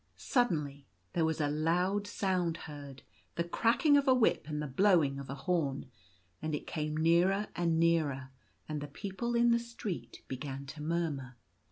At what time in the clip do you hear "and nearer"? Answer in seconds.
7.55-8.31